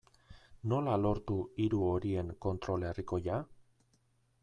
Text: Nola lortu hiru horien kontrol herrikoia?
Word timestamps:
Nola 0.71 0.95
lortu 1.01 1.37
hiru 1.65 1.83
horien 1.91 2.35
kontrol 2.47 2.89
herrikoia? 2.93 3.41